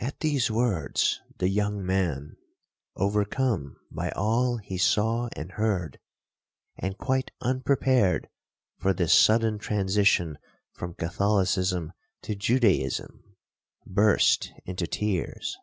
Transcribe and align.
'At 0.00 0.18
these 0.18 0.50
words, 0.50 1.20
the 1.38 1.48
young 1.48 1.86
man, 1.86 2.34
overcome 2.96 3.76
by 3.88 4.10
all 4.10 4.56
he 4.56 4.76
saw 4.76 5.28
and 5.36 5.52
heard, 5.52 6.00
and 6.76 6.98
quite 6.98 7.30
unprepared 7.40 8.28
for 8.80 8.92
this 8.92 9.12
sudden 9.14 9.58
transition 9.60 10.38
from 10.72 10.94
Catholicism 10.94 11.92
to 12.22 12.34
Judaism, 12.34 13.36
burst 13.86 14.50
into 14.66 14.88
tears. 14.88 15.56